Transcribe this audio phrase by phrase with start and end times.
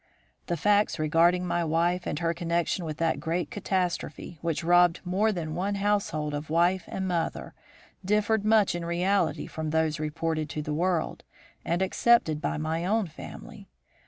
[0.47, 5.31] The facts regarding my wife and her connection with that great catastrophe which robbed more
[5.31, 7.53] than one household of wife and mother
[8.03, 11.23] differed much in reality from those reported to the world
[11.63, 13.67] and accepted by my own family.